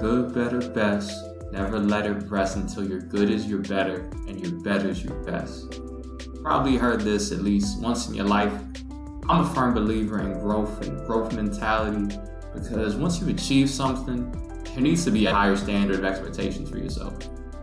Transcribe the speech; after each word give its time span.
good, 0.00 0.32
better, 0.32 0.66
best. 0.70 1.12
Never 1.52 1.78
let 1.78 2.06
it 2.06 2.30
rest 2.30 2.56
until 2.56 2.88
your 2.88 3.00
good 3.00 3.30
is 3.30 3.46
your 3.46 3.58
better 3.58 4.10
and 4.26 4.40
your 4.40 4.58
better 4.62 4.88
is 4.88 5.04
your 5.04 5.14
best. 5.24 5.78
Probably 6.42 6.78
heard 6.78 7.02
this 7.02 7.32
at 7.32 7.42
least 7.42 7.80
once 7.82 8.08
in 8.08 8.14
your 8.14 8.24
life. 8.24 8.52
I'm 9.28 9.42
a 9.42 9.54
firm 9.54 9.74
believer 9.74 10.20
in 10.20 10.40
growth 10.40 10.86
and 10.86 11.06
growth 11.06 11.34
mentality 11.34 12.16
because 12.54 12.96
once 12.96 13.20
you 13.20 13.28
achieve 13.28 13.68
something, 13.68 14.32
there 14.64 14.80
needs 14.80 15.04
to 15.04 15.10
be 15.10 15.26
a 15.26 15.34
higher 15.34 15.54
standard 15.54 15.98
of 15.98 16.04
expectations 16.06 16.70
for 16.70 16.78
yourself. 16.78 17.14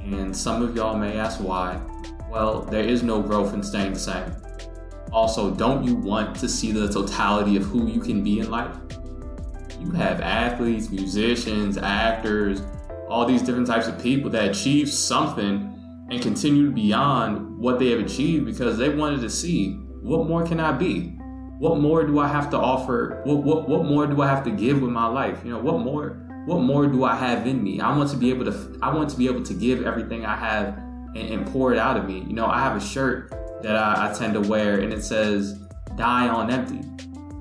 And 0.00 0.36
some 0.36 0.62
of 0.62 0.76
y'all 0.76 0.98
may 0.98 1.18
ask 1.18 1.40
why. 1.40 1.80
Well, 2.30 2.60
there 2.60 2.84
is 2.84 3.02
no 3.02 3.22
growth 3.22 3.54
in 3.54 3.62
staying 3.62 3.94
the 3.94 3.98
same. 3.98 4.36
Also, 5.12 5.50
don't 5.50 5.82
you 5.82 5.94
want 5.94 6.36
to 6.36 6.48
see 6.48 6.72
the 6.72 6.92
totality 6.92 7.56
of 7.56 7.62
who 7.62 7.86
you 7.86 8.00
can 8.00 8.22
be 8.22 8.40
in 8.40 8.50
life? 8.50 8.76
You 9.80 9.92
have 9.92 10.20
athletes, 10.20 10.90
musicians, 10.90 11.78
actors, 11.78 12.62
all 13.08 13.24
these 13.24 13.42
different 13.42 13.66
types 13.66 13.86
of 13.86 14.00
people 14.00 14.30
that 14.30 14.50
achieve 14.50 14.90
something 14.90 15.74
and 16.10 16.22
continue 16.22 16.70
beyond 16.70 17.58
what 17.58 17.78
they 17.78 17.90
have 17.90 18.00
achieved 18.00 18.46
because 18.46 18.78
they 18.78 18.88
wanted 18.88 19.20
to 19.20 19.30
see 19.30 19.74
what 20.02 20.26
more 20.26 20.46
can 20.46 20.60
I 20.60 20.72
be? 20.72 21.08
What 21.58 21.78
more 21.78 22.04
do 22.04 22.18
I 22.18 22.28
have 22.28 22.50
to 22.50 22.56
offer? 22.56 23.20
What, 23.24 23.42
what, 23.42 23.68
what 23.68 23.84
more 23.84 24.06
do 24.06 24.22
I 24.22 24.28
have 24.28 24.44
to 24.44 24.50
give 24.50 24.80
with 24.80 24.90
my 24.90 25.06
life? 25.06 25.40
You 25.44 25.52
know, 25.52 25.58
what 25.58 25.80
more 25.80 26.24
what 26.46 26.60
more 26.60 26.86
do 26.86 27.04
I 27.04 27.14
have 27.14 27.46
in 27.46 27.62
me? 27.62 27.78
I 27.80 27.94
want 27.94 28.08
to 28.10 28.16
be 28.16 28.30
able 28.30 28.46
to 28.46 28.78
I 28.80 28.94
want 28.94 29.10
to 29.10 29.16
be 29.16 29.26
able 29.26 29.42
to 29.42 29.52
give 29.52 29.84
everything 29.84 30.24
I 30.24 30.36
have 30.36 30.78
and, 31.14 31.16
and 31.16 31.46
pour 31.46 31.72
it 31.72 31.78
out 31.78 31.96
of 31.96 32.06
me. 32.06 32.20
You 32.20 32.32
know, 32.32 32.46
I 32.46 32.60
have 32.60 32.76
a 32.76 32.80
shirt 32.80 33.30
that 33.62 33.76
I, 33.76 34.08
I 34.08 34.14
tend 34.14 34.34
to 34.34 34.40
wear 34.40 34.80
and 34.80 34.92
it 34.92 35.04
says 35.04 35.58
die 35.96 36.28
on 36.28 36.50
empty. 36.50 36.80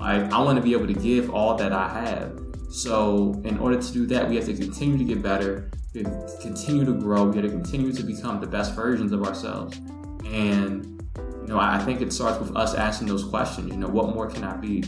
Like 0.00 0.32
I 0.32 0.40
want 0.40 0.56
to 0.56 0.62
be 0.62 0.72
able 0.72 0.86
to 0.86 0.94
give 0.94 1.28
all 1.30 1.56
that 1.56 1.72
I 1.72 1.88
have. 1.88 2.40
So 2.70 3.40
in 3.44 3.58
order 3.58 3.80
to 3.80 3.92
do 3.92 4.06
that, 4.06 4.28
we 4.28 4.36
have 4.36 4.46
to 4.46 4.54
continue 4.54 4.96
to 4.96 5.04
get 5.04 5.22
better. 5.22 5.70
We 5.92 6.02
have 6.02 6.26
to 6.26 6.38
continue 6.40 6.86
to 6.86 6.94
grow. 6.94 7.24
We 7.24 7.36
have 7.36 7.44
to 7.44 7.50
continue 7.50 7.92
to 7.92 8.02
become 8.02 8.40
the 8.40 8.46
best 8.46 8.74
versions 8.74 9.12
of 9.12 9.22
ourselves. 9.24 9.78
And 10.24 11.02
you 11.18 11.46
know, 11.46 11.58
I 11.58 11.78
think 11.78 12.00
it 12.00 12.14
starts 12.14 12.38
with 12.38 12.56
us 12.56 12.74
asking 12.74 13.08
those 13.08 13.24
questions. 13.24 13.70
You 13.70 13.76
know, 13.76 13.88
what 13.88 14.14
more 14.14 14.26
can 14.26 14.42
I 14.42 14.56
be? 14.56 14.82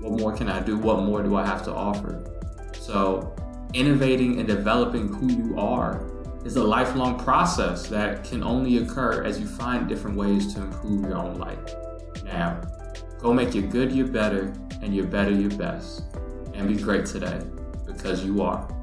What 0.00 0.18
more 0.18 0.32
can 0.34 0.48
I 0.48 0.60
do? 0.60 0.78
What 0.78 1.00
more 1.00 1.22
do 1.22 1.36
I 1.36 1.44
have 1.44 1.62
to 1.64 1.74
offer? 1.74 2.24
So 2.80 3.36
innovating 3.74 4.38
and 4.38 4.48
developing 4.48 5.08
who 5.08 5.30
you 5.30 5.58
are 5.58 6.10
is 6.46 6.56
a 6.56 6.64
lifelong 6.64 7.18
process 7.18 7.88
that 7.88 8.24
can 8.24 8.42
only 8.42 8.78
occur 8.78 9.24
as 9.24 9.38
you 9.38 9.46
find 9.46 9.86
different 9.86 10.16
ways 10.16 10.54
to 10.54 10.62
improve 10.62 11.02
your 11.02 11.18
own 11.18 11.34
life. 11.34 11.74
Now, 12.24 12.62
go 13.26 13.32
make 13.32 13.56
your 13.56 13.64
good 13.64 13.90
your 13.90 14.06
better 14.06 14.52
and 14.82 14.94
your 14.94 15.04
better 15.04 15.32
your 15.32 15.50
best. 15.58 16.04
And 16.54 16.68
be 16.68 16.76
great 16.80 17.06
today 17.06 17.40
because 17.84 18.24
you 18.24 18.40
are. 18.40 18.75